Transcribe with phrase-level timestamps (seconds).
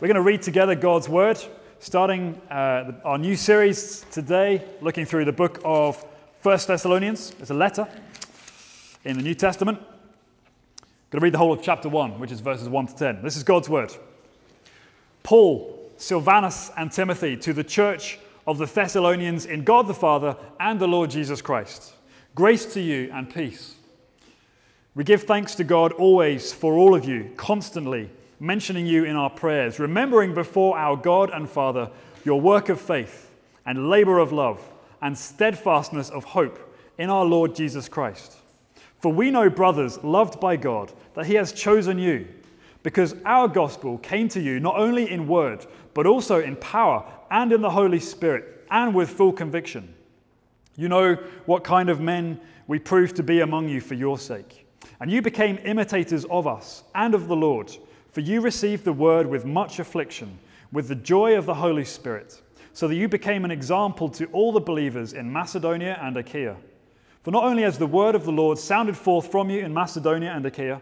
[0.00, 1.38] We're going to read together God's Word,
[1.78, 6.02] starting uh, our new series today, looking through the book of
[6.40, 7.34] First Thessalonians.
[7.38, 7.86] It's a letter
[9.04, 9.78] in the New Testament.
[9.78, 13.22] I'm going to read the whole of chapter 1, which is verses 1 to 10.
[13.22, 13.92] This is God's Word.
[15.22, 20.80] Paul, Silvanus, and Timothy to the church of the Thessalonians in God the Father and
[20.80, 21.92] the Lord Jesus Christ.
[22.34, 23.74] Grace to you and peace.
[24.94, 28.08] We give thanks to God always for all of you, constantly
[28.40, 31.90] mentioning you in our prayers, remembering before our God and Father
[32.24, 33.30] your work of faith
[33.66, 34.60] and labor of love
[35.02, 36.58] and steadfastness of hope
[36.98, 38.36] in our Lord Jesus Christ.
[38.98, 42.26] For we know, brothers, loved by God, that He has chosen you,
[42.82, 47.52] because our gospel came to you not only in word, but also in power and
[47.52, 49.94] in the Holy Spirit, and with full conviction.
[50.76, 51.14] You know
[51.46, 54.66] what kind of men we proved to be among you for your sake.
[55.00, 57.76] And you became imitators of us and of the Lord
[58.12, 60.38] for you received the word with much affliction,
[60.72, 62.40] with the joy of the Holy Spirit,
[62.72, 66.56] so that you became an example to all the believers in Macedonia and Achaia.
[67.22, 70.32] For not only has the word of the Lord sounded forth from you in Macedonia
[70.32, 70.80] and Achaia,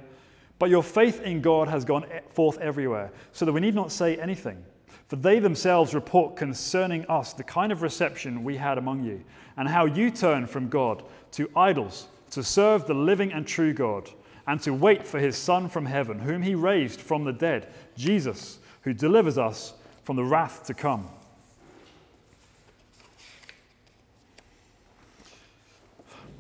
[0.59, 4.17] but your faith in God has gone forth everywhere, so that we need not say
[4.17, 4.63] anything.
[5.09, 9.25] For they themselves report concerning us the kind of reception we had among you,
[9.57, 14.11] and how you turned from God to idols to serve the living and true God
[14.49, 17.69] and to wait for his Son from heaven, whom he raised from the dead,
[17.99, 21.07] Jesus, who delivers us from the wrath to come.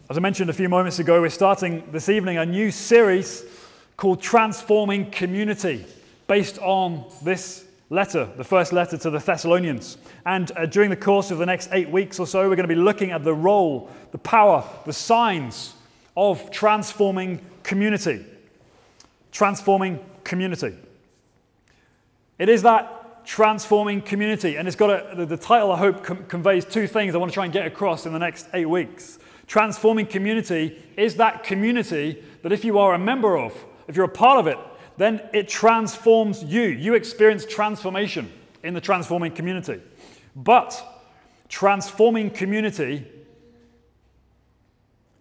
[0.08, 3.44] As I mentioned a few moments ago, we're starting this evening a new series
[3.98, 5.84] called Transforming Community,
[6.28, 9.98] based on this letter, the first letter to the Thessalonians.
[10.24, 12.74] And uh, during the course of the next eight weeks or so, we're going to
[12.74, 15.74] be looking at the role, the power, the signs
[16.18, 18.26] of transforming community.
[19.30, 20.76] Transforming community.
[22.40, 26.24] It is that transforming community, and it's got a, the, the title, I hope, com-
[26.24, 29.20] conveys two things I want to try and get across in the next eight weeks.
[29.46, 33.54] Transforming community is that community that if you are a member of,
[33.86, 34.58] if you're a part of it,
[34.96, 36.62] then it transforms you.
[36.62, 38.32] You experience transformation
[38.64, 39.80] in the transforming community.
[40.34, 40.82] But
[41.48, 43.06] transforming community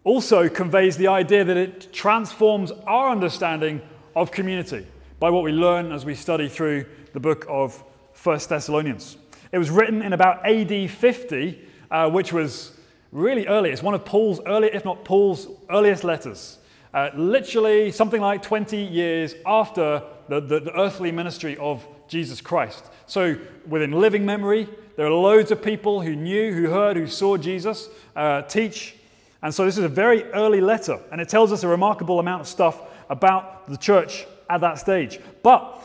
[0.07, 3.81] also conveys the idea that it transforms our understanding
[4.16, 4.88] of community
[5.19, 7.84] by what we learn as we study through the book of
[8.23, 9.18] 1 Thessalonians.
[9.51, 12.72] It was written in about AD 50, uh, which was
[13.12, 13.69] really early.
[13.69, 16.57] It's one of Paul's early, if not Paul's earliest letters.
[16.94, 22.85] Uh, literally something like 20 years after the, the, the earthly ministry of Jesus Christ.
[23.07, 23.38] So,
[23.68, 27.89] within living memory, there are loads of people who knew, who heard, who saw Jesus
[28.16, 28.97] uh, teach
[29.42, 32.42] and so this is a very early letter, and it tells us a remarkable amount
[32.42, 35.20] of stuff about the church at that stage.
[35.44, 35.81] But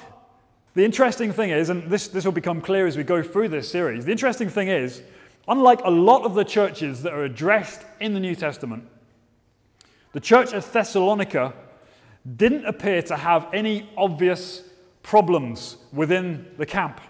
[0.75, 3.71] the interesting thing is, and this, this will become clear as we go through this
[3.71, 5.03] series, the interesting thing is,
[5.49, 8.89] unlike a lot of the churches that are addressed in the New Testament,
[10.13, 11.53] the church at Thessalonica
[12.37, 14.63] didn't appear to have any obvious
[15.03, 17.01] problems within the camp.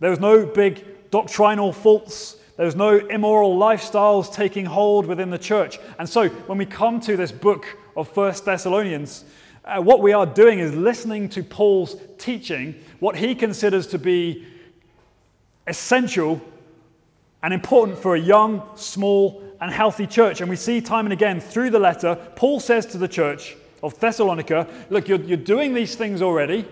[0.00, 2.36] There was no big doctrinal faults.
[2.56, 5.78] There's no immoral lifestyles taking hold within the church.
[5.98, 9.24] And so when we come to this book of First Thessalonians,
[9.64, 14.46] uh, what we are doing is listening to Paul's teaching, what he considers to be
[15.66, 16.40] essential
[17.42, 20.40] and important for a young, small, and healthy church.
[20.40, 23.98] And we see time and again through the letter, Paul says to the church of
[24.00, 26.66] Thessalonica, Look, you're, you're doing these things already,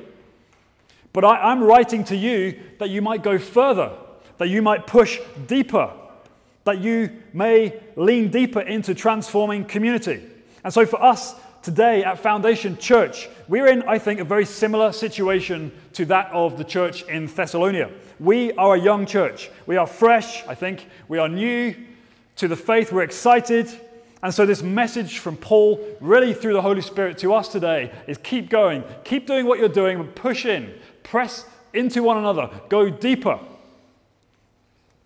[1.12, 3.92] but I, I'm writing to you that you might go further
[4.38, 5.90] that you might push deeper,
[6.64, 10.22] that you may lean deeper into transforming community.
[10.62, 14.92] And so for us today at Foundation Church, we're in, I think, a very similar
[14.92, 17.90] situation to that of the church in Thessalonica.
[18.18, 19.50] We are a young church.
[19.66, 20.86] We are fresh, I think.
[21.08, 21.74] We are new
[22.36, 22.92] to the faith.
[22.92, 23.68] We're excited.
[24.22, 28.16] And so, this message from Paul, really through the Holy Spirit to us today, is
[28.18, 30.72] keep going, keep doing what you're doing, push in,
[31.02, 33.38] press into one another, go deeper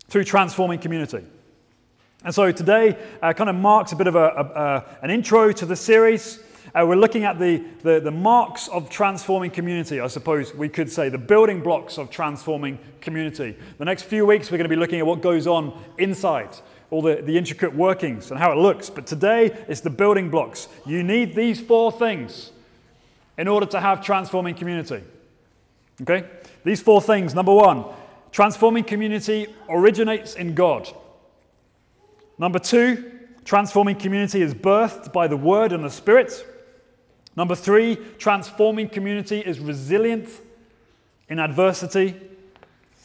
[0.09, 1.25] through transforming community.
[2.25, 5.53] And so today uh, kind of marks a bit of a, a, a, an intro
[5.53, 6.41] to the series.
[6.75, 10.91] Uh, we're looking at the, the, the, marks of transforming community, I suppose we could
[10.91, 13.57] say, the building blocks of transforming community.
[13.79, 16.51] The next few weeks, we're going to be looking at what goes on inside,
[16.91, 18.91] all the, the intricate workings and how it looks.
[18.91, 20.69] But today, it's the building blocks.
[20.85, 22.53] You need these four things
[23.39, 25.03] in order to have transforming community.
[26.03, 26.29] Okay?
[26.65, 27.35] These four things.
[27.35, 27.85] Number one,
[28.33, 30.89] Transforming community originates in God.
[32.39, 33.13] Number two,
[33.45, 36.47] transforming community is birthed by the Word and the Spirit.
[37.37, 40.29] Number three, transforming community is resilient
[41.29, 42.15] in adversity.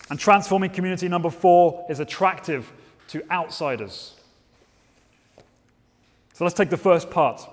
[0.10, 2.72] And transforming community number four is attractive
[3.10, 4.16] to outsiders.
[6.34, 7.48] So let's take the first part.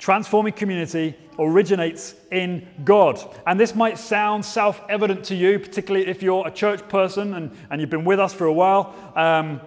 [0.00, 3.20] Transforming community originates in God.
[3.46, 7.54] And this might sound self evident to you, particularly if you're a church person and,
[7.70, 9.60] and you've been with us for a while um,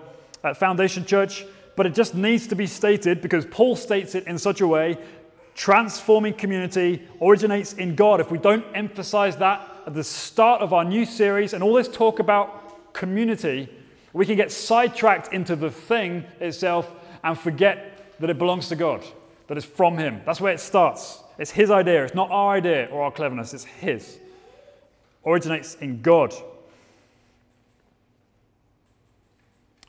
[0.44, 1.46] at Foundation Church,
[1.76, 4.98] but it just needs to be stated because Paul states it in such a way
[5.54, 8.20] transforming community originates in God.
[8.20, 11.88] If we don't emphasize that at the start of our new series and all this
[11.88, 13.70] talk about community,
[14.14, 16.92] we can get sidetracked into the thing itself
[17.24, 19.04] and forget that it belongs to God
[19.48, 20.22] that is from Him.
[20.26, 21.24] That's where it starts.
[21.38, 22.04] It's His idea.
[22.04, 24.20] It's not our idea or our cleverness, it's His.
[25.26, 26.34] Originates in God.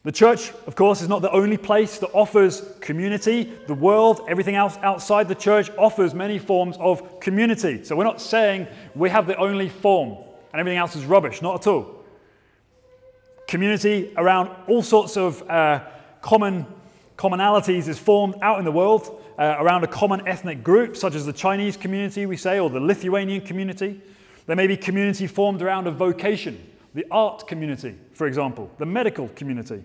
[0.04, 3.50] The church, of course, is not the only place that offers community.
[3.66, 7.82] The world, everything else outside the church, offers many forms of community.
[7.84, 10.18] So we're not saying we have the only form
[10.52, 12.04] and everything else is rubbish, not at all.
[13.48, 15.80] Community around all sorts of uh,
[16.20, 16.66] common
[17.16, 21.26] commonalities is formed out in the world uh, around a common ethnic group, such as
[21.26, 24.00] the Chinese community, we say, or the Lithuanian community.
[24.46, 26.58] There may be community formed around a vocation,
[26.94, 29.82] the art community, for example, the medical community.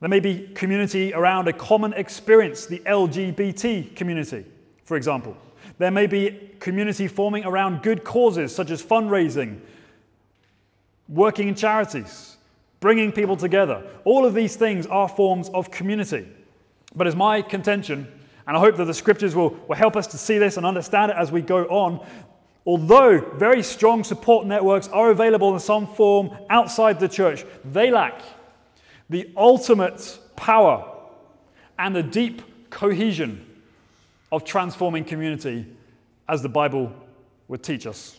[0.00, 4.44] There may be community around a common experience, the LGBT community,
[4.84, 5.36] for example.
[5.78, 9.60] There may be community forming around good causes, such as fundraising,
[11.08, 12.36] working in charities,
[12.80, 13.82] bringing people together.
[14.04, 16.26] All of these things are forms of community.
[16.94, 18.06] But it's my contention
[18.46, 21.10] and I hope that the scriptures will, will help us to see this and understand
[21.10, 22.06] it as we go on.
[22.64, 28.22] Although very strong support networks are available in some form outside the church, they lack
[29.08, 30.92] the ultimate power
[31.78, 33.44] and the deep cohesion
[34.32, 35.66] of transforming community
[36.28, 36.92] as the Bible
[37.48, 38.18] would teach us.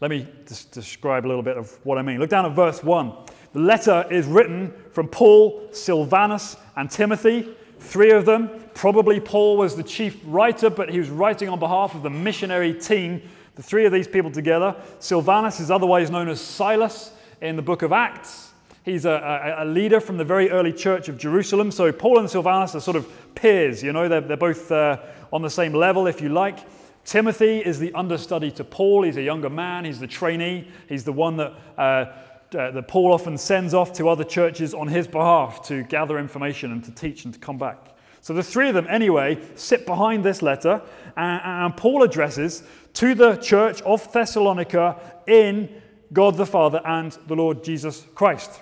[0.00, 2.20] Let me just describe a little bit of what I mean.
[2.20, 3.12] Look down at verse 1.
[3.54, 9.76] The letter is written from Paul, Silvanus, and Timothy Three of them, probably Paul was
[9.76, 13.22] the chief writer, but he was writing on behalf of the missionary team.
[13.54, 14.76] The three of these people together.
[14.98, 18.52] Silvanus is otherwise known as Silas in the book of Acts.
[18.84, 21.70] He's a, a, leader from the very early church of Jerusalem.
[21.70, 24.98] So Paul and Silvanus are sort of peers, you know, they're, they're both uh,
[25.32, 26.60] on the same level, if you like.
[27.04, 29.02] Timothy is the understudy to Paul.
[29.02, 31.54] He's a younger man, he's the trainee, he's the one that.
[31.76, 32.12] Uh,
[32.54, 36.72] uh, that Paul often sends off to other churches on his behalf to gather information
[36.72, 37.78] and to teach and to come back.
[38.20, 40.82] So the three of them, anyway, sit behind this letter,
[41.16, 42.62] and, and Paul addresses
[42.94, 45.82] to the church of Thessalonica in
[46.12, 48.60] God the Father and the Lord Jesus Christ.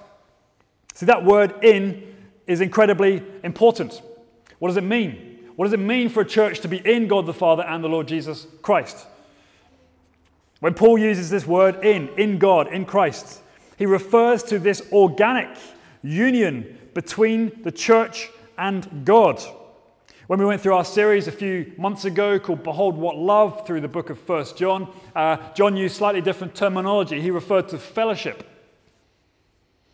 [0.95, 2.15] See, that word in
[2.47, 4.03] is incredibly important.
[4.59, 5.41] What does it mean?
[5.57, 7.89] What does it mean for a church to be in God the Father and the
[7.89, 9.07] Lord Jesus Christ?
[10.61, 13.41] When Paul uses this word in, in God, in Christ,
[13.76, 15.56] he refers to this organic
[16.03, 19.43] union between the church and God.
[20.26, 23.82] When we went through our series a few months ago called Behold What Love through
[23.82, 27.21] the book of 1 John, uh, John used slightly different terminology.
[27.21, 28.49] He referred to fellowship.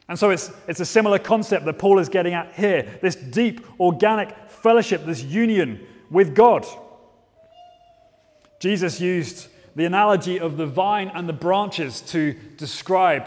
[0.09, 3.65] And so it's, it's a similar concept that Paul is getting at here this deep,
[3.81, 6.67] organic fellowship, this union with God.
[8.61, 13.27] Jesus used the analogy of the vine and the branches to describe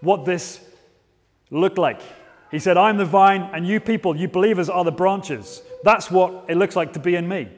[0.00, 0.60] what this
[1.50, 2.00] looked like.
[2.50, 5.62] He said, I'm the vine, and you people, you believers, are the branches.
[5.82, 7.48] That's what it looks like to be in me.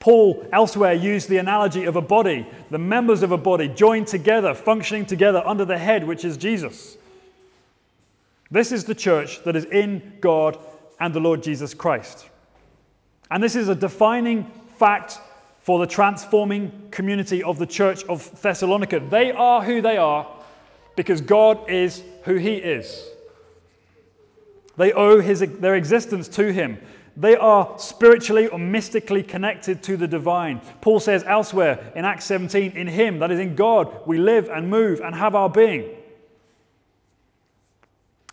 [0.00, 4.52] Paul elsewhere used the analogy of a body, the members of a body joined together,
[4.54, 6.98] functioning together under the head, which is Jesus.
[8.50, 10.58] This is the church that is in God
[11.00, 12.28] and the Lord Jesus Christ.
[13.30, 14.44] And this is a defining
[14.78, 15.18] fact
[15.60, 19.00] for the transforming community of the church of Thessalonica.
[19.00, 20.26] They are who they are
[20.96, 23.08] because God is who He is.
[24.76, 26.78] They owe his, their existence to Him.
[27.16, 30.60] They are spiritually or mystically connected to the divine.
[30.80, 34.68] Paul says elsewhere in Acts 17, in Him, that is in God, we live and
[34.68, 35.90] move and have our being.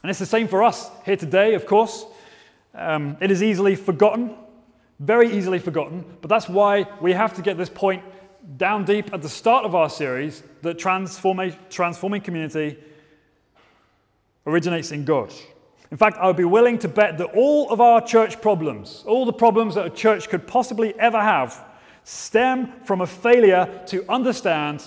[0.02, 2.06] And it's the same for us here today, of course.
[2.74, 4.34] Um, it is easily forgotten,
[5.00, 8.04] very easily forgotten, but that's why we have to get this point
[8.58, 12.78] down deep at the start of our series that transforming community
[14.46, 15.32] originates in God.
[15.92, 19.26] In fact, I would be willing to bet that all of our church problems, all
[19.26, 21.64] the problems that a church could possibly ever have,
[22.04, 24.84] stem from a failure to understand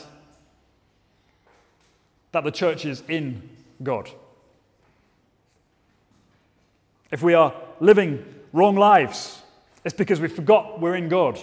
[2.32, 3.48] that the church is in
[3.82, 4.10] God.
[7.10, 9.42] If we are living wrong lives,
[9.84, 11.38] it's because we forgot we're in God.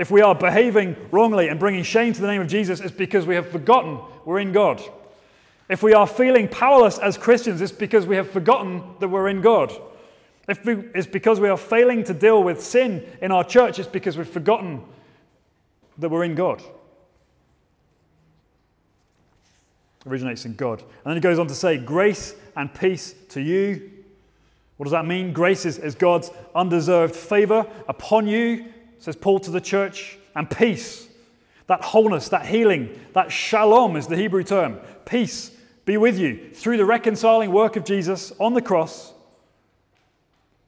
[0.00, 3.26] If we are behaving wrongly and bringing shame to the name of Jesus, it's because
[3.26, 4.82] we have forgotten we're in God.
[5.68, 9.42] If we are feeling powerless as Christians, it's because we have forgotten that we're in
[9.42, 9.70] God.
[10.48, 13.86] If we, it's because we are failing to deal with sin in our church, it's
[13.86, 14.82] because we've forgotten
[15.98, 16.62] that we're in God.
[20.06, 20.80] Originates in God.
[20.80, 23.90] And then he goes on to say, Grace and peace to you.
[24.78, 25.34] What does that mean?
[25.34, 28.64] Grace is, is God's undeserved favor upon you,
[29.00, 31.08] says Paul to the church, and peace.
[31.66, 34.78] That wholeness, that healing, that shalom is the Hebrew term.
[35.04, 35.50] Peace
[35.84, 39.12] be with you through the reconciling work of Jesus on the cross.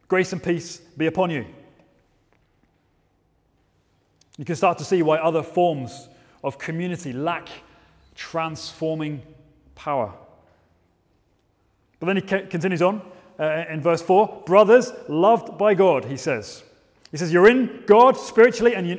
[0.08, 1.46] Grace and peace be upon you.
[4.38, 6.08] You can start to see why other forms
[6.42, 7.48] of community lack
[8.14, 9.22] transforming
[9.74, 10.12] power.
[12.00, 13.02] But then he continues on
[13.38, 16.64] uh, in verse 4 Brothers, loved by God, he says.
[17.12, 18.98] He says, You're in God spiritually and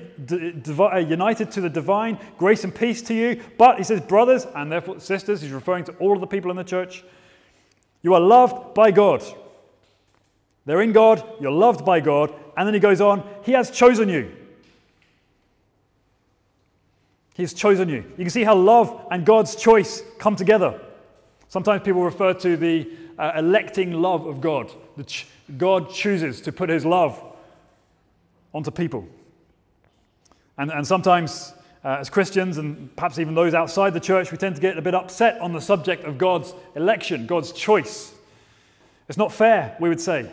[0.80, 2.20] uh, united to the divine.
[2.38, 3.42] Grace and peace to you.
[3.58, 6.56] But he says, Brothers, and therefore sisters, he's referring to all of the people in
[6.56, 7.04] the church.
[8.04, 9.24] You are loved by God.
[10.66, 12.34] They're in God, you're loved by God.
[12.56, 14.32] And then he goes on, He has chosen you.
[17.34, 18.06] He's chosen you.
[18.18, 20.80] You can see how love and God's choice come together.
[21.50, 24.72] Sometimes people refer to the uh, electing love of God.
[25.04, 25.26] Ch-
[25.58, 27.33] God chooses to put his love
[28.54, 29.08] onto people.
[30.58, 34.56] And, and sometimes, uh, as Christians, and perhaps even those outside the church, we tend
[34.56, 38.14] to get a bit upset on the subject of God's election, God's choice.
[39.10, 40.30] It's not fair, we would say.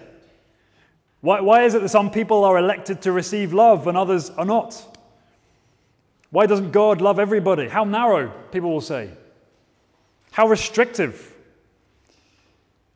[1.23, 4.45] Why, why is it that some people are elected to receive love and others are
[4.45, 4.87] not?
[6.31, 7.69] Why doesn't God love everybody?
[7.69, 9.11] How narrow, people will say.
[10.33, 11.35] How restrictive.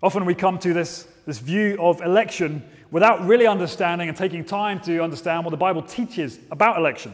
[0.02, 2.62] Often we come to this, this view of election
[2.94, 7.12] without really understanding and taking time to understand what the Bible teaches about election.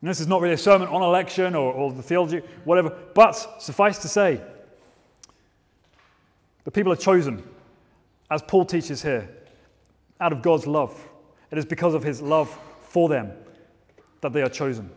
[0.00, 3.34] And this is not really a sermon on election or, or the theology, whatever, but
[3.62, 4.40] suffice to say,
[6.64, 7.40] the people are chosen,
[8.28, 9.28] as Paul teaches here,
[10.20, 11.08] out of God's love.
[11.52, 13.30] It is because of his love for them
[14.22, 14.90] that they are chosen.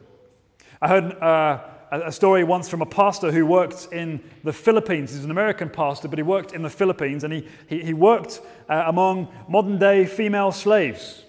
[0.81, 1.59] I heard uh,
[1.91, 5.11] a story once from a pastor who worked in the Philippines.
[5.11, 8.41] He's an American pastor, but he worked in the Philippines and he, he, he worked
[8.67, 11.23] uh, among modern day female slaves,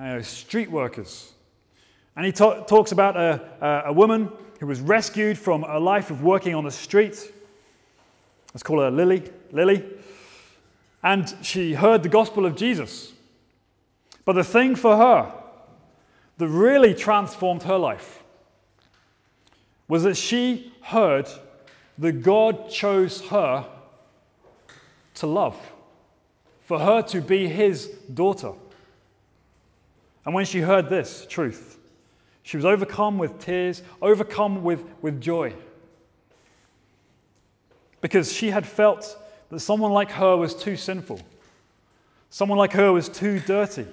[0.00, 1.32] uh, street workers.
[2.14, 6.22] And he ta- talks about a, a woman who was rescued from a life of
[6.22, 7.32] working on the street.
[8.54, 9.22] Let's call her Lily.
[9.52, 9.84] Lily.
[11.02, 13.12] And she heard the gospel of Jesus.
[14.24, 15.32] But the thing for her
[16.38, 18.22] that really transformed her life
[19.88, 21.26] was that she heard
[21.96, 23.66] that God chose her
[25.14, 25.58] to love,
[26.64, 28.52] for her to be his daughter.
[30.24, 31.78] And when she heard this truth,
[32.42, 35.54] she was overcome with tears, overcome with, with joy.
[38.00, 39.18] Because she had felt
[39.50, 41.20] that someone like her was too sinful,
[42.30, 43.86] someone like her was too dirty.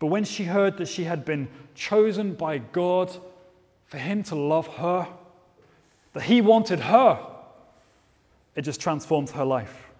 [0.00, 3.16] But when she heard that she had been chosen by God
[3.92, 5.06] for Him to love her,
[6.14, 7.18] that He wanted her,
[8.56, 9.90] it just transforms her life.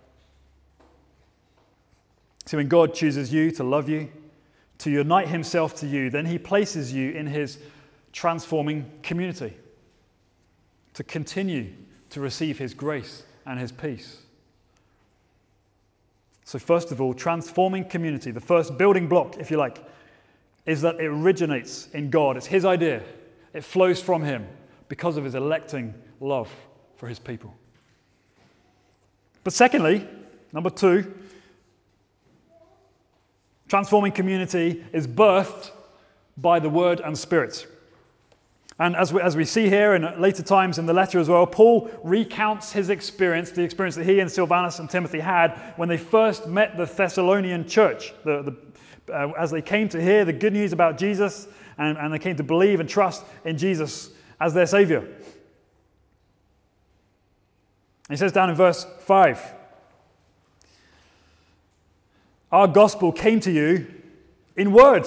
[2.47, 4.11] See, when God chooses you to love you,
[4.79, 7.59] to unite Himself to you, then He places you in His
[8.15, 9.59] transforming community
[10.95, 11.71] to continue
[12.09, 14.23] to receive His grace and His peace.
[16.47, 19.85] So, first of all, transforming community, the first building block, if you like,
[20.65, 22.39] is that it originates in God.
[22.39, 23.03] It's His idea,
[23.53, 24.47] it flows from Him
[24.89, 26.51] because of His electing love
[26.97, 27.55] for His people.
[29.45, 30.07] But secondly,
[30.53, 31.13] number two,
[33.69, 35.71] transforming community is birthed
[36.37, 37.67] by the Word and Spirit.
[38.79, 41.47] And as we, as we see here in later times in the letter as well,
[41.47, 45.99] Paul recounts his experience, the experience that he and Silvanus and Timothy had when they
[45.99, 48.57] first met the Thessalonian church, the,
[49.07, 51.49] the, uh, as they came to hear the good news about Jesus
[51.79, 54.11] and, and they came to believe and trust in Jesus
[54.41, 55.07] as their Savior.
[58.09, 59.55] He says down in verse 5
[62.51, 63.87] Our gospel came to you
[64.57, 65.07] in word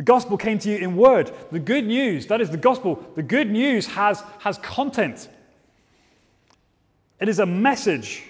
[0.00, 1.30] the gospel came to you in word.
[1.52, 5.28] The good news, that is the gospel, the good news has, has content.
[7.20, 8.22] It is a message.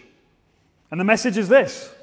[0.90, 1.94] And the message is this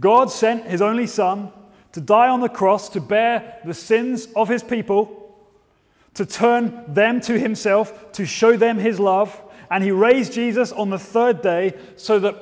[0.00, 1.52] God sent his only Son
[1.92, 5.36] to die on the cross to bear the sins of his people,
[6.14, 9.40] to turn them to himself, to show them his love.
[9.70, 12.36] And he raised Jesus on the third day so that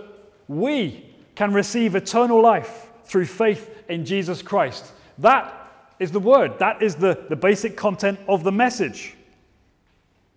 [0.49, 1.05] we
[1.35, 4.93] can receive eternal life through faith in Jesus Christ.
[5.19, 5.55] That
[5.99, 6.59] is the word.
[6.59, 9.15] That is the, the basic content of the message.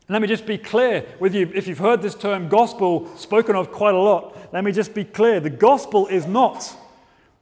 [0.10, 1.50] Let me just be clear with you.
[1.55, 5.05] If you've heard this term gospel spoken of quite a lot, let me just be
[5.05, 5.39] clear.
[5.39, 6.75] The gospel is not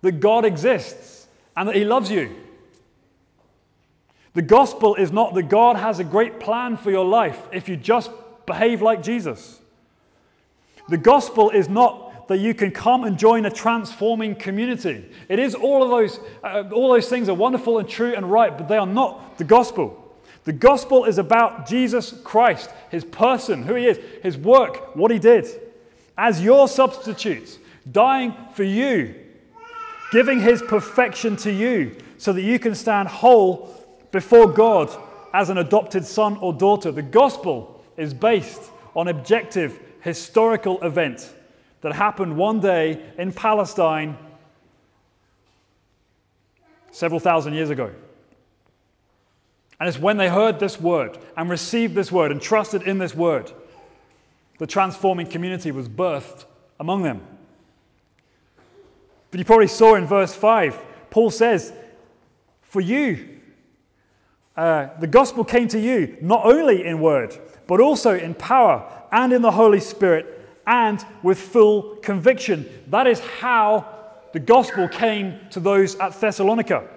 [0.01, 1.21] that God exists
[1.55, 2.36] and that He loves you.
[4.34, 7.75] The gospel is not that God has a great plan for your life if you
[7.75, 8.12] just
[8.46, 9.60] behave like Jesus.
[10.88, 15.05] The gospel is not that you can come and join a transforming community.
[15.27, 18.58] It is all of those, uh, all those things are wonderful and true and right,
[18.58, 19.98] but they are not the gospel.
[20.46, 25.20] The gospel is about Jesus Christ, his person, who he is, his work, what he
[25.20, 25.46] did,
[26.17, 27.60] as your substitute,
[27.91, 29.13] dying for you,
[30.12, 33.74] giving his perfection to you so that you can stand whole
[34.12, 34.96] before God
[35.34, 36.91] as an adopted son or daughter.
[36.91, 38.62] The gospel is based
[38.96, 41.34] on objective historical event
[41.80, 44.18] that happened one day in Palestine
[46.91, 47.91] several thousand years ago.
[49.80, 53.15] And it's when they heard this word and received this word and trusted in this
[53.15, 53.51] word,
[54.60, 56.46] the transforming community was birthed
[56.80, 57.22] among them.
[59.31, 61.71] But you probably saw in verse 5, Paul says,
[62.61, 63.39] For you,
[64.57, 69.31] uh, the gospel came to you not only in word, but also in power and
[69.31, 72.69] in the Holy Spirit and with full conviction.
[72.88, 73.85] That is how
[74.33, 76.88] the gospel came to those at Thessalonica.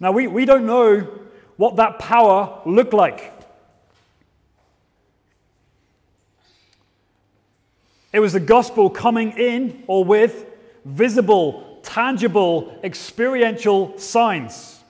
[0.00, 1.20] Now, we, we don't know
[1.56, 3.32] what that power looked like.
[8.16, 10.46] It was the gospel coming in or with
[10.86, 14.82] visible, tangible, experiential signs.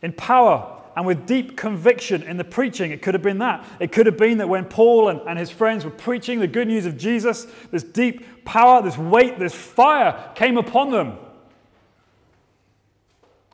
[0.00, 3.66] In power and with deep conviction in the preaching, it could have been that.
[3.80, 6.68] It could have been that when Paul and, and his friends were preaching the good
[6.68, 11.18] news of Jesus, this deep power, this weight, this fire came upon them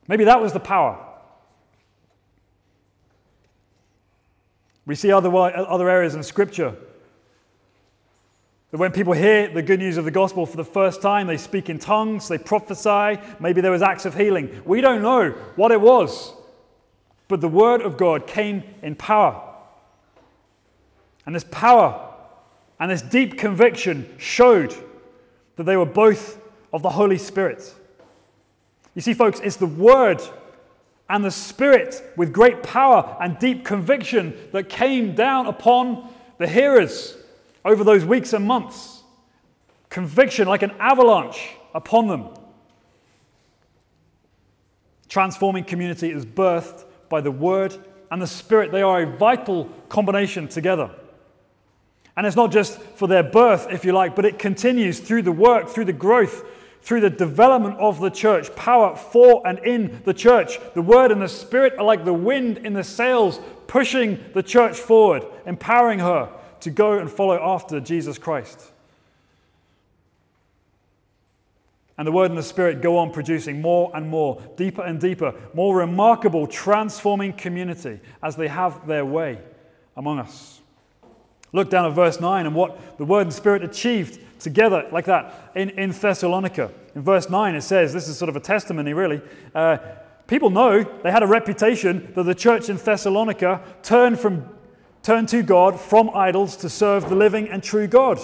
[0.07, 1.05] Maybe that was the power.
[4.85, 6.77] We see other, other areas in Scripture
[8.71, 11.37] that when people hear the good news of the gospel for the first time, they
[11.37, 14.63] speak in tongues, they prophesy, maybe there was acts of healing.
[14.65, 16.33] We don't know what it was,
[17.29, 19.43] but the word of God came in power.
[21.25, 22.15] And this power
[22.79, 24.75] and this deep conviction showed
[25.57, 26.41] that they were both
[26.73, 27.75] of the Holy Spirit.
[28.95, 30.23] You see, folks, it's the Word
[31.09, 37.17] and the Spirit with great power and deep conviction that came down upon the hearers
[37.67, 39.03] over those weeks and months.
[39.91, 42.29] Conviction like an avalanche upon them.
[45.09, 47.77] Transforming community is birthed by the Word
[48.11, 48.71] and the Spirit.
[48.71, 50.91] They are a vital combination together.
[52.17, 55.33] And it's not just for their birth, if you like, but it continues through the
[55.33, 56.45] work, through the growth,
[56.83, 60.59] through the development of the church, power for and in the church.
[60.75, 64.79] The Word and the Spirit are like the wind in the sails, pushing the church
[64.79, 66.31] forward, empowering her
[66.67, 68.73] to go and follow after Jesus Christ.
[71.97, 75.33] And the Word and the Spirit go on producing more and more, deeper and deeper,
[75.55, 79.39] more remarkable, transforming community as they have their way
[79.97, 80.61] among us.
[81.53, 85.53] Look down at verse 9 and what the Word and Spirit achieved together like that
[85.55, 86.73] in, in Thessalonica.
[86.97, 89.23] In verse 9, it says, this is sort of a testimony, really.
[89.55, 89.79] Uh,
[90.27, 94.49] people know they had a reputation that the church in Thessalonica turned, from,
[95.07, 98.19] turned to God from idols to serve the living and true God.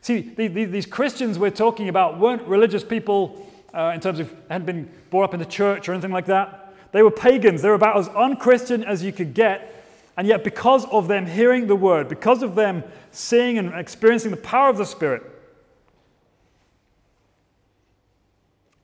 [0.00, 4.34] See, the, the, these Christians we're talking about weren't religious people uh, in terms of
[4.50, 6.74] hadn't been brought up in the church or anything like that.
[6.90, 7.62] They were pagans.
[7.62, 9.70] They were about as unchristian as you could get
[10.16, 14.36] and yet, because of them hearing the word, because of them seeing and experiencing the
[14.36, 15.22] power of the Spirit,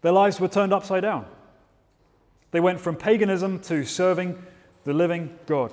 [0.02, 1.26] their lives were turned upside down.
[2.50, 4.42] They went from paganism to serving
[4.84, 5.72] the living God.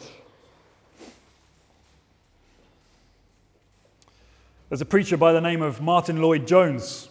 [4.70, 7.08] There's a preacher by the name of Martyn Lloyd-Jones,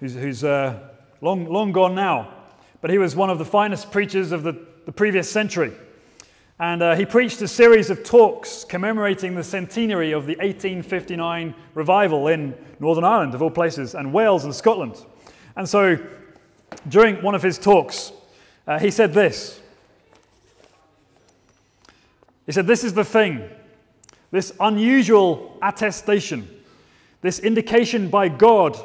[0.00, 0.80] who's, who's uh,
[1.20, 2.34] long, long gone now,
[2.80, 5.72] but he was one of the finest preachers of the, the previous century.
[6.58, 12.26] And uh, he preached a series of talks commemorating the centenary of the 1859 revival
[12.26, 14.96] in Northern Ireland, of all places, and Wales and Scotland.
[15.54, 15.98] And so,
[16.88, 18.10] during one of his talks,
[18.66, 19.61] uh, he said this.
[22.46, 23.48] He said, This is the thing,
[24.30, 26.48] this unusual attestation,
[27.20, 28.78] this indication by God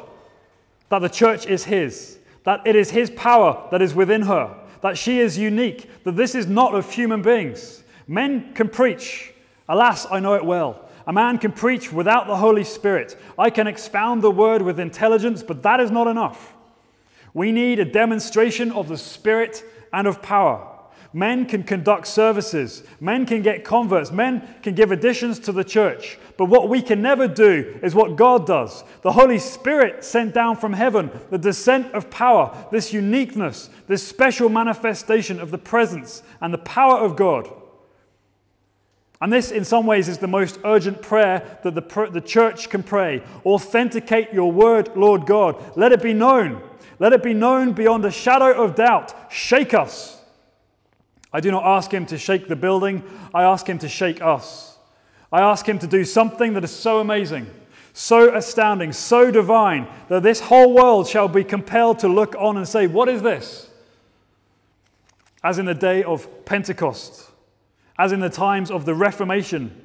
[0.88, 4.98] that the church is His, that it is His power that is within her that
[4.98, 7.82] she is unique, that this is not of human beings.
[8.06, 9.32] Men can preach,
[9.68, 13.16] alas, I know it well, A man can preach without the Holy Spirit.
[13.38, 16.54] I can expound the word with intelligence, but that is not enough.
[17.32, 20.77] We need a demonstration of the Spirit and of power.
[21.18, 22.84] Men can conduct services.
[23.00, 24.12] Men can get converts.
[24.12, 26.16] Men can give additions to the church.
[26.36, 28.84] But what we can never do is what God does.
[29.02, 34.48] The Holy Spirit sent down from heaven, the descent of power, this uniqueness, this special
[34.48, 37.52] manifestation of the presence and the power of God.
[39.20, 42.84] And this, in some ways, is the most urgent prayer that the, the church can
[42.84, 43.24] pray.
[43.44, 45.76] Authenticate your word, Lord God.
[45.76, 46.62] Let it be known.
[47.00, 49.32] Let it be known beyond a shadow of doubt.
[49.32, 50.17] Shake us.
[51.32, 53.02] I do not ask him to shake the building,
[53.34, 54.78] I ask him to shake us.
[55.30, 57.48] I ask him to do something that is so amazing,
[57.92, 62.66] so astounding, so divine, that this whole world shall be compelled to look on and
[62.66, 63.68] say, What is this?
[65.44, 67.30] As in the day of Pentecost,
[67.98, 69.84] as in the times of the Reformation,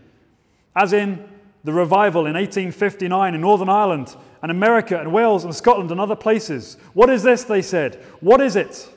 [0.76, 1.28] as in
[1.64, 6.16] the revival in 1859 in Northern Ireland and America and Wales and Scotland and other
[6.16, 6.78] places.
[6.94, 7.44] What is this?
[7.44, 7.96] They said.
[8.20, 8.90] What is it?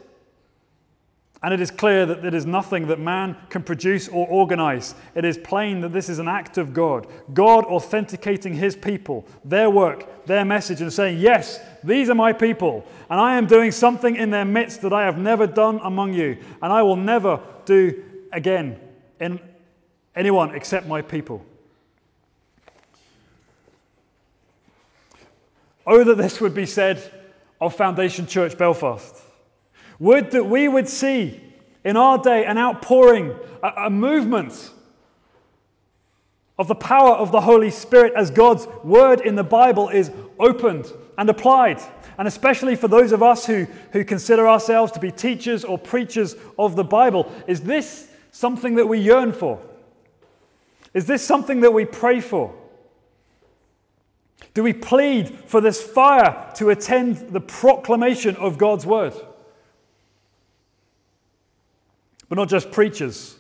[1.46, 4.96] And it is clear that it is nothing that man can produce or organize.
[5.14, 7.06] It is plain that this is an act of God.
[7.32, 12.84] God authenticating his people, their work, their message, and saying, Yes, these are my people,
[13.08, 16.36] and I am doing something in their midst that I have never done among you,
[16.60, 18.80] and I will never do again
[19.20, 19.38] in
[20.16, 21.46] anyone except my people.
[25.86, 27.00] Oh, that this would be said
[27.60, 29.25] of Foundation Church Belfast.
[29.98, 31.40] Would that we would see
[31.84, 34.72] in our day an outpouring, a, a movement
[36.58, 40.90] of the power of the Holy Spirit as God's word in the Bible is opened
[41.18, 41.80] and applied.
[42.18, 46.34] And especially for those of us who, who consider ourselves to be teachers or preachers
[46.58, 49.60] of the Bible, is this something that we yearn for?
[50.94, 52.54] Is this something that we pray for?
[54.54, 59.12] Do we plead for this fire to attend the proclamation of God's word?
[62.28, 63.36] But not just preachers.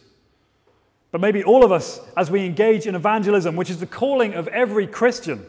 [1.10, 4.48] But maybe all of us, as we engage in evangelism, which is the calling of
[4.48, 5.46] every Christian,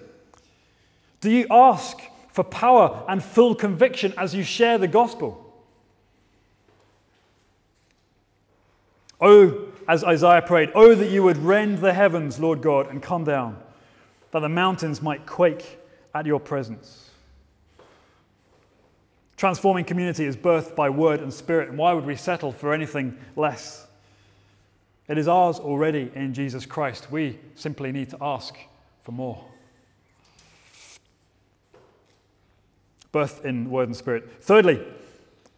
[1.19, 1.99] do you ask
[2.31, 5.43] for power and full conviction as you share the gospel?
[9.19, 13.23] Oh, as Isaiah prayed, oh, that you would rend the heavens, Lord God, and come
[13.23, 13.57] down,
[14.31, 15.79] that the mountains might quake
[16.13, 17.06] at your presence.
[19.37, 23.15] Transforming community is birthed by word and spirit, and why would we settle for anything
[23.35, 23.85] less?
[25.07, 27.11] It is ours already in Jesus Christ.
[27.11, 28.55] We simply need to ask
[29.03, 29.45] for more.
[33.11, 34.27] Birth in word and spirit.
[34.41, 34.83] Thirdly,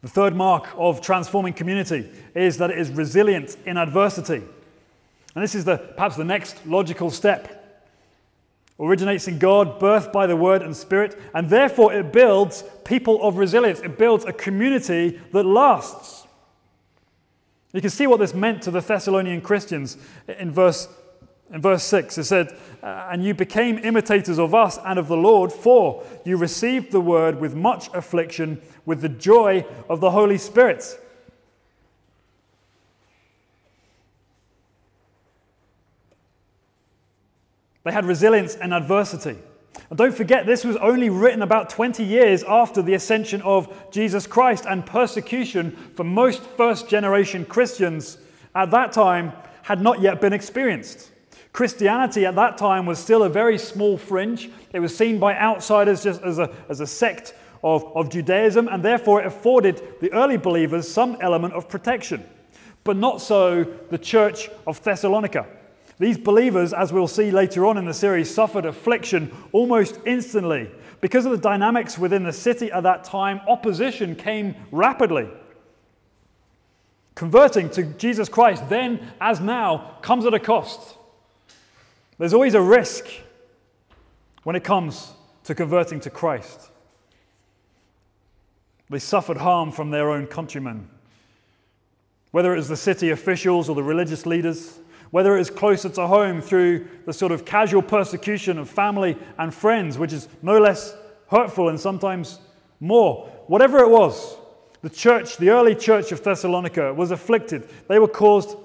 [0.02, 4.44] the third mark of transforming community is that it is resilient in adversity.
[5.36, 7.59] And this is the, perhaps the next logical step
[8.80, 13.38] originates in God, birthed by the Word and Spirit, and therefore it builds people of
[13.38, 13.80] resilience.
[13.82, 16.28] It builds a community that lasts.
[17.74, 20.88] You can see what this meant to the Thessalonian Christians in verse,
[21.54, 22.18] in verse 6.
[22.18, 26.38] It said, uh, And you became imitators of us and of the Lord, for you
[26.38, 31.00] received the word with much affliction, with the joy of the Holy Spirit
[37.90, 39.36] They had resilience and adversity.
[39.90, 44.28] And don't forget, this was only written about 20 years after the ascension of Jesus
[44.28, 48.20] Christ, and persecution for most first generation Christians
[48.54, 51.10] at that time had not yet been experienced.
[51.52, 54.52] Christianity at that time was still a very small fringe.
[54.72, 58.84] It was seen by outsiders just as a, as a sect of, of Judaism, and
[58.84, 62.24] therefore it afforded the early believers some element of protection.
[62.84, 65.48] But not so the church of Thessalonica.
[66.00, 70.72] These believers, as we'll see later on in the series, suffered affliction almost instantly.
[71.02, 75.28] Because of the dynamics within the city at that time, opposition came rapidly.
[77.16, 80.96] Converting to Jesus Christ, then as now, comes at a cost.
[82.18, 83.06] There's always a risk
[84.44, 85.12] when it comes
[85.44, 86.70] to converting to Christ.
[88.90, 90.90] They suffered harm from their own countrymen,
[92.32, 94.80] whether it was the city officials or the religious leaders
[95.12, 99.54] whether it is closer to home through the sort of casual persecution of family and
[99.54, 100.96] friends, which is no less
[101.30, 102.40] hurtful and sometimes
[102.80, 103.28] more.
[103.48, 104.38] Whatever it was,
[104.82, 107.68] the church, the early church of Thessalonica, was afflicted.
[107.88, 108.56] They were caused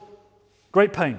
[0.72, 1.18] great pain.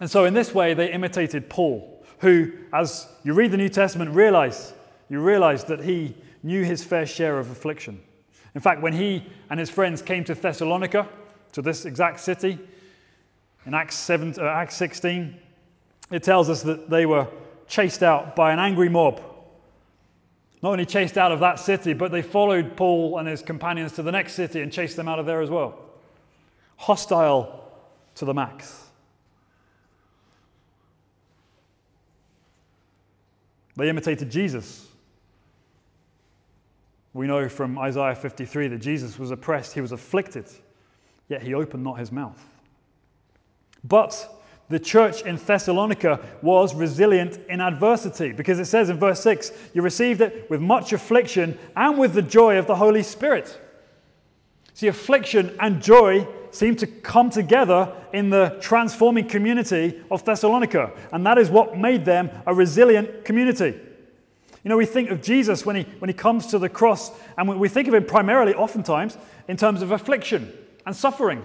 [0.00, 4.14] And so, in this way, they imitated Paul, who, as you read the New Testament,
[4.14, 4.72] realize,
[5.08, 8.00] you realize that he knew his fair share of affliction.
[8.54, 11.08] In fact, when he and his friends came to Thessalonica,
[11.52, 12.58] to this exact city,
[13.68, 15.36] in Acts, 7, uh, Acts 16,
[16.10, 17.28] it tells us that they were
[17.66, 19.20] chased out by an angry mob.
[20.62, 24.02] Not only chased out of that city, but they followed Paul and his companions to
[24.02, 25.78] the next city and chased them out of there as well.
[26.78, 27.70] Hostile
[28.14, 28.86] to the max.
[33.76, 34.86] They imitated Jesus.
[37.12, 40.46] We know from Isaiah 53 that Jesus was oppressed, he was afflicted,
[41.28, 42.42] yet he opened not his mouth.
[43.84, 44.38] But
[44.68, 49.82] the church in Thessalonica was resilient in adversity because it says in verse 6 you
[49.82, 53.58] received it with much affliction and with the joy of the Holy Spirit.
[54.74, 61.26] See, affliction and joy seem to come together in the transforming community of Thessalonica, and
[61.26, 63.74] that is what made them a resilient community.
[64.62, 67.58] You know, we think of Jesus when he, when he comes to the cross, and
[67.58, 70.52] we think of him primarily, oftentimes, in terms of affliction
[70.86, 71.44] and suffering,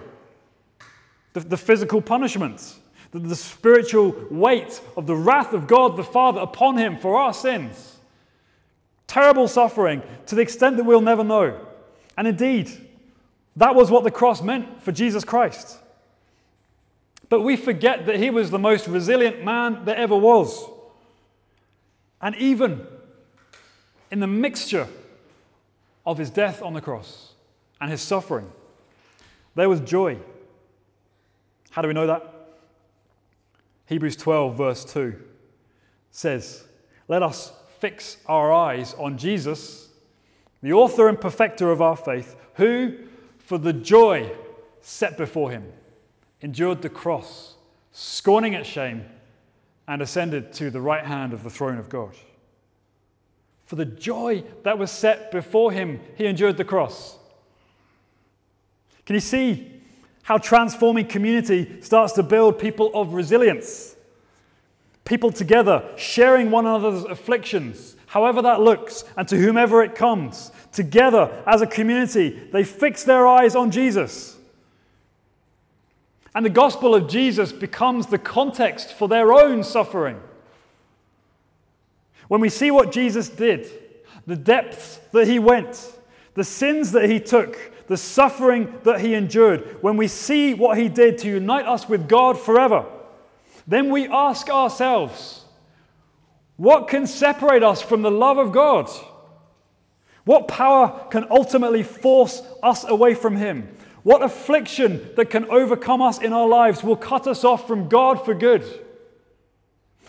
[1.34, 2.78] the, the physical punishments,
[3.10, 7.34] the, the spiritual weight of the wrath of God the Father upon him for our
[7.34, 7.98] sins.
[9.06, 11.60] Terrible suffering to the extent that we'll never know.
[12.16, 12.70] And indeed,
[13.56, 15.78] that was what the cross meant for Jesus Christ.
[17.28, 20.68] But we forget that he was the most resilient man there ever was.
[22.20, 22.86] And even
[24.10, 24.88] in the mixture
[26.06, 27.32] of his death on the cross
[27.80, 28.50] and his suffering,
[29.54, 30.18] there was joy.
[31.74, 32.22] How do we know that?
[33.86, 35.20] Hebrews 12, verse 2
[36.12, 36.62] says,
[37.08, 39.88] Let us fix our eyes on Jesus,
[40.62, 42.96] the author and perfecter of our faith, who,
[43.38, 44.30] for the joy
[44.82, 45.64] set before him,
[46.42, 47.54] endured the cross,
[47.90, 49.04] scorning its shame,
[49.88, 52.14] and ascended to the right hand of the throne of God.
[53.64, 57.18] For the joy that was set before him, he endured the cross.
[59.06, 59.73] Can you see
[60.24, 63.94] how transforming community starts to build people of resilience?
[65.04, 71.30] People together, sharing one another's afflictions, however that looks, and to whomever it comes, together
[71.46, 74.38] as a community, they fix their eyes on Jesus.
[76.34, 80.18] And the gospel of Jesus becomes the context for their own suffering.
[82.28, 83.70] When we see what Jesus did,
[84.26, 85.92] the depths that he went,
[86.32, 90.88] the sins that he took, the suffering that he endured, when we see what he
[90.88, 92.86] did to unite us with God forever,
[93.66, 95.44] then we ask ourselves,
[96.56, 98.88] what can separate us from the love of God?
[100.24, 103.68] What power can ultimately force us away from Him?
[104.02, 108.24] What affliction that can overcome us in our lives will cut us off from God
[108.24, 108.64] for good?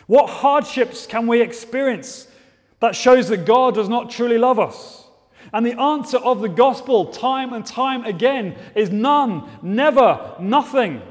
[0.08, 2.28] What hardships can we experience
[2.80, 5.05] that shows that God does not truly love us?
[5.56, 11.02] And the answer of the gospel, time and time again, is none, never, nothing.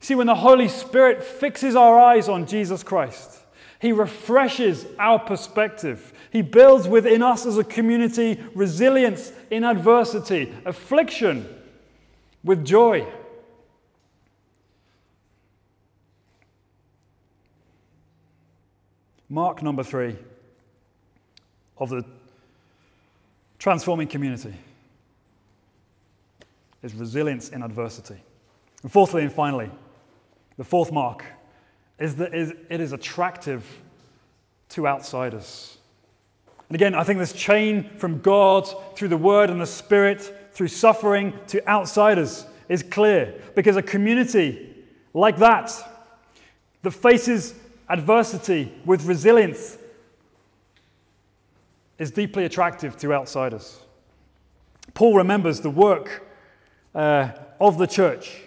[0.00, 3.38] See, when the Holy Spirit fixes our eyes on Jesus Christ,
[3.78, 6.14] He refreshes our perspective.
[6.30, 11.46] He builds within us as a community resilience in adversity, affliction
[12.42, 13.06] with joy.
[19.28, 20.16] Mark number three
[21.82, 22.04] of the
[23.58, 24.54] transforming community
[26.82, 28.22] is resilience in adversity.
[28.82, 29.70] And fourthly and finally,
[30.56, 31.24] the fourth mark
[31.98, 33.64] is that it is attractive
[34.70, 35.76] to outsiders.
[36.68, 40.68] And again, I think this chain from God through the Word and the Spirit, through
[40.68, 43.34] suffering to outsiders, is clear.
[43.54, 44.74] Because a community
[45.14, 45.72] like that,
[46.82, 47.54] that faces
[47.88, 49.76] adversity with resilience,
[52.02, 53.78] is deeply attractive to outsiders.
[54.92, 56.26] Paul remembers the work
[56.96, 57.28] uh,
[57.60, 58.42] of the church.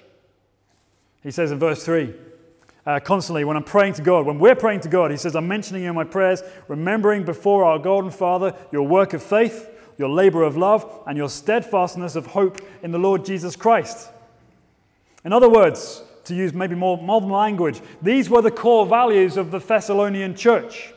[1.24, 2.13] He says in verse 3
[2.86, 4.26] uh, constantly when I'm praying to God.
[4.26, 7.63] When we're praying to God, He says, I'm mentioning you in my prayers, remembering before
[7.63, 12.18] our God and Father your work of faith, your labor of love, and your steadfastness
[12.18, 14.10] of hope in the Lord Jesus Christ.
[15.24, 19.50] In other words, to use maybe more modern language, these were the core values of
[19.50, 20.94] the Thessalonian church.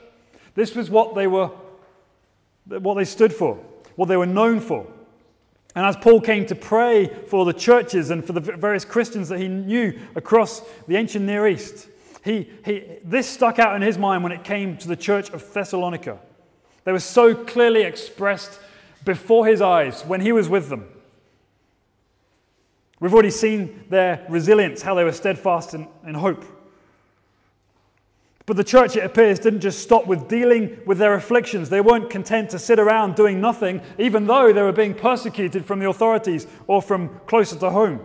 [0.57, 1.53] This was what they were,
[2.68, 3.57] what they stood for,
[3.96, 4.87] what they were known for.
[5.74, 9.38] And as Paul came to pray for the churches and for the various Christians that
[9.38, 11.88] he knew across the ancient Near East,
[12.24, 15.52] he, he, this stuck out in his mind when it came to the church of
[15.52, 16.18] Thessalonica.
[16.85, 18.59] They were so clearly expressed
[19.04, 20.88] before his eyes when he was with them.
[23.00, 26.44] We've already seen their resilience, how they were steadfast in, in hope.
[28.49, 31.69] But the church, it appears, didn't just stop with dealing with their afflictions.
[31.69, 35.81] They weren't content to sit around doing nothing, even though they were being persecuted from
[35.81, 38.01] the authorities or from closer to home.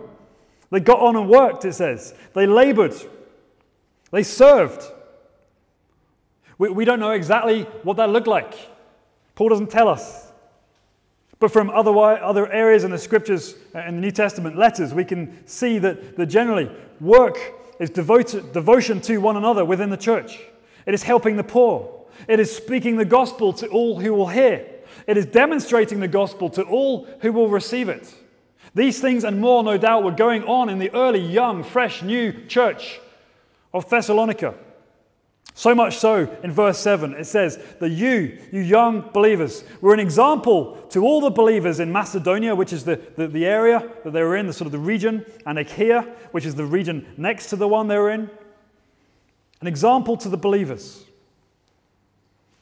[0.68, 2.12] They got on and worked, it says.
[2.34, 2.94] They labored.
[4.10, 4.82] They served.
[6.58, 8.52] We, we don't know exactly what that looked like.
[9.36, 10.30] Paul doesn't tell us.
[11.38, 15.06] But from other, other areas in the scriptures, uh, and the New Testament letters, we
[15.06, 17.38] can see that, that generally work
[17.78, 20.40] is devoted, devotion to one another within the church.
[20.86, 22.06] It is helping the poor.
[22.28, 24.66] It is speaking the gospel to all who will hear.
[25.06, 28.14] It is demonstrating the gospel to all who will receive it.
[28.74, 32.46] These things and more, no doubt, were going on in the early, young, fresh, new
[32.46, 33.00] church
[33.72, 34.54] of Thessalonica.
[35.56, 40.00] So much so, in verse 7, it says that you, you young believers, were an
[40.00, 44.22] example to all the believers in Macedonia, which is the, the, the, area that they
[44.22, 47.56] were in, the sort of the region, and Achaia, which is the region next to
[47.56, 48.28] the one they were in.
[49.60, 51.04] An example to the believers.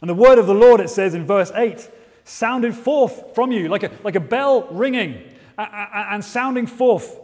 [0.03, 1.91] And the word of the Lord, it says in verse 8,
[2.25, 7.19] sounded forth from you like a, like a bell ringing and sounding forth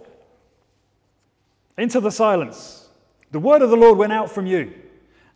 [1.76, 2.88] into the silence.
[3.32, 4.72] The word of the Lord went out from you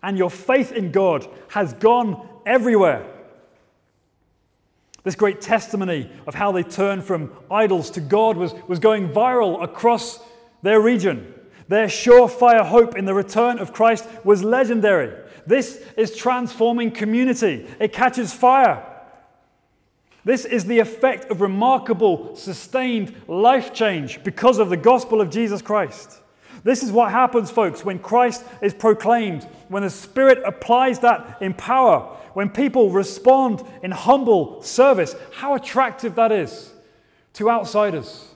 [0.03, 3.07] and your faith in God has gone everywhere.
[5.05, 9.63] This great testimony of how they turned from idols to God was, was going viral
[9.63, 10.21] across
[10.63, 11.35] their region.
[11.69, 15.17] Their surefire hope in the return of Christ was legendary.
[15.47, 18.89] This is transforming community, it catches fire.
[20.25, 25.63] This is the effect of remarkable, sustained life change because of the gospel of Jesus
[25.63, 26.22] Christ.
[26.65, 31.55] This is what happens, folks, when Christ is proclaimed, when the Spirit applies that in
[31.55, 35.17] power, when people respond in humble service.
[35.33, 36.73] How attractive that is
[37.35, 38.29] to outsiders.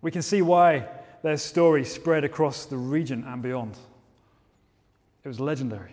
[0.00, 0.86] We can see why
[1.22, 3.76] their story spread across the region and beyond.
[5.24, 5.92] It was legendary.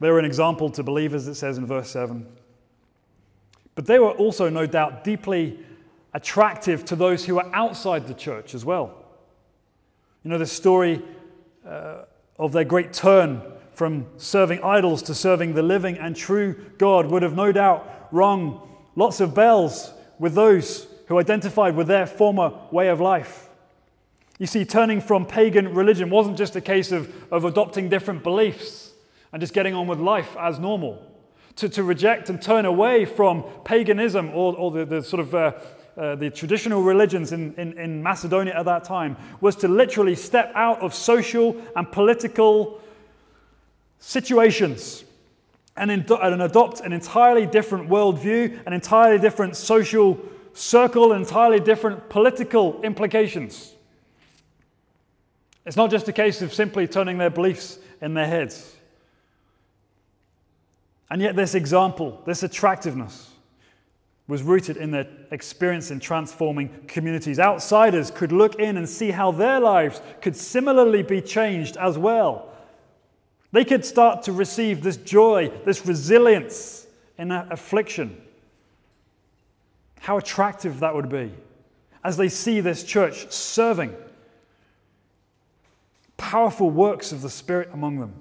[0.00, 2.26] They were an example to believers, it says in verse 7.
[3.74, 5.58] But they were also, no doubt, deeply
[6.14, 9.04] attractive to those who are outside the church as well.
[10.24, 11.02] You know, the story
[11.66, 12.02] uh,
[12.38, 13.42] of their great turn
[13.72, 18.60] from serving idols to serving the living and true God would have no doubt rung
[18.96, 23.48] lots of bells with those who identified with their former way of life.
[24.38, 28.92] You see, turning from pagan religion wasn't just a case of, of adopting different beliefs
[29.32, 31.04] and just getting on with life as normal.
[31.56, 35.52] To, to reject and turn away from paganism or, or the, the sort of uh,
[35.98, 40.52] uh, the traditional religions in, in, in Macedonia at that time was to literally step
[40.54, 42.80] out of social and political
[43.98, 45.04] situations
[45.76, 50.18] and, in, and adopt an entirely different worldview, an entirely different social
[50.54, 53.74] circle, entirely different political implications.
[55.66, 58.74] It's not just a case of simply turning their beliefs in their heads.
[61.10, 63.27] And yet, this example, this attractiveness,
[64.28, 67.40] was rooted in their experience in transforming communities.
[67.40, 72.52] Outsiders could look in and see how their lives could similarly be changed as well.
[73.52, 76.86] They could start to receive this joy, this resilience
[77.16, 78.20] in affliction.
[80.00, 81.32] How attractive that would be
[82.04, 83.94] as they see this church serving
[86.18, 88.12] powerful works of the Spirit among them.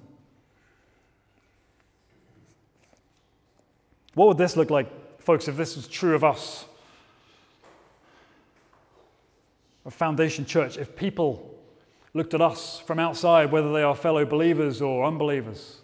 [4.13, 4.87] What would this look like
[5.27, 6.63] Folks, if this was true of us,
[9.83, 11.53] of Foundation Church, if people
[12.13, 15.81] looked at us from outside, whether they are fellow believers or unbelievers,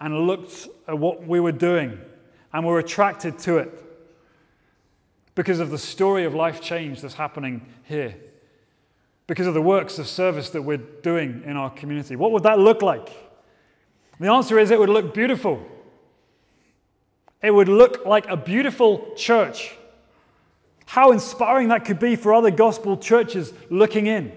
[0.00, 2.00] and looked at what we were doing
[2.52, 3.70] and were attracted to it
[5.36, 8.16] because of the story of life change that's happening here,
[9.28, 12.58] because of the works of service that we're doing in our community, what would that
[12.58, 13.08] look like?
[14.18, 15.64] The answer is it would look beautiful.
[17.42, 19.74] It would look like a beautiful church.
[20.86, 24.32] How inspiring that could be for other gospel churches looking in.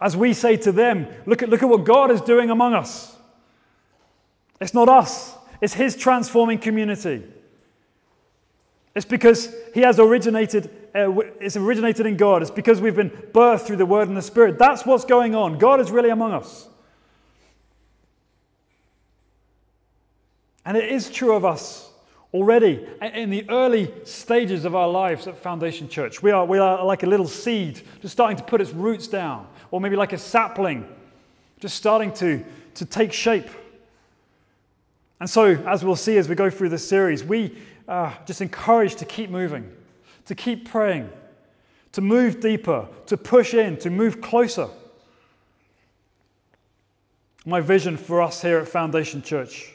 [0.00, 3.16] As we say to them, look at, look at what God is doing among us.
[4.60, 7.22] It's not us, it's His transforming community.
[8.94, 12.42] It's because He has originated, uh, it's originated in God.
[12.42, 14.58] It's because we've been birthed through the Word and the Spirit.
[14.58, 15.58] That's what's going on.
[15.58, 16.66] God is really among us.
[20.64, 21.90] And it is true of us
[22.32, 26.22] already in the early stages of our lives at Foundation Church.
[26.22, 29.46] We are, we are like a little seed just starting to put its roots down,
[29.70, 30.86] or maybe like a sapling
[31.60, 32.42] just starting to,
[32.74, 33.48] to take shape.
[35.20, 38.98] And so, as we'll see as we go through this series, we are just encouraged
[38.98, 39.70] to keep moving,
[40.24, 41.10] to keep praying,
[41.92, 44.68] to move deeper, to push in, to move closer.
[47.44, 49.74] My vision for us here at Foundation Church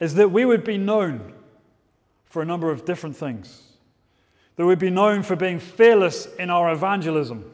[0.00, 1.32] is that we would be known
[2.26, 3.62] for a number of different things.
[4.56, 7.50] That we'd be known for being fearless in our evangelism.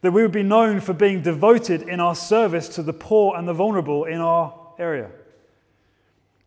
[0.00, 3.46] That we would be known for being devoted in our service to the poor and
[3.46, 5.10] the vulnerable in our area.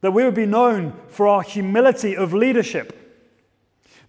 [0.02, 3.02] That we would be known for our humility of leadership.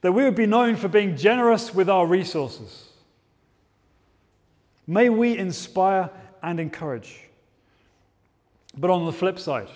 [0.01, 2.89] That we would be known for being generous with our resources.
[4.87, 6.11] May we inspire
[6.43, 7.26] and encourage.
[8.77, 9.69] But on the flip side,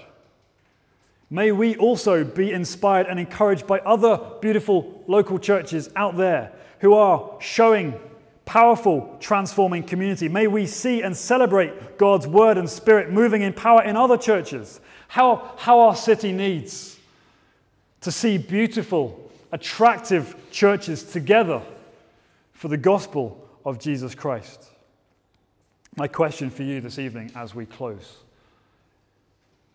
[1.31, 6.95] may we also be inspired and encouraged by other beautiful local churches out there who
[6.95, 7.99] are showing
[8.45, 10.29] powerful, transforming community.
[10.29, 14.81] May we see and celebrate God's word and spirit moving in power in other churches.
[15.09, 16.99] How, how our city needs
[18.01, 21.63] to see beautiful, attractive churches together
[22.53, 24.67] for the gospel of Jesus Christ.
[25.97, 28.17] My question for you this evening as we close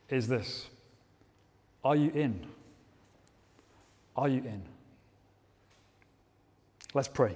[0.09, 0.67] is this
[1.83, 2.45] Are you in?
[4.15, 4.61] Are you in?
[6.93, 7.35] Let's pray.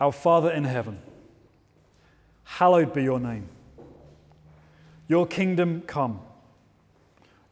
[0.00, 0.98] Our Father in heaven,
[2.42, 3.48] hallowed be your name.
[5.06, 6.20] Your kingdom come,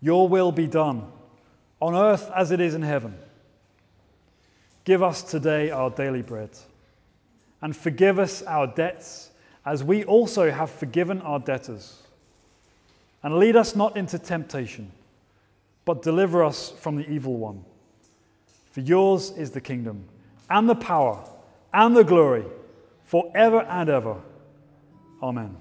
[0.00, 1.12] your will be done,
[1.78, 3.14] on earth as it is in heaven.
[4.84, 6.50] Give us today our daily bread,
[7.60, 9.30] and forgive us our debts
[9.64, 12.02] as we also have forgiven our debtors.
[13.22, 14.90] And lead us not into temptation,
[15.84, 17.64] but deliver us from the evil one.
[18.70, 20.04] For yours is the kingdom,
[20.48, 21.22] and the power,
[21.72, 22.44] and the glory,
[23.04, 24.16] forever and ever.
[25.22, 25.56] Amen.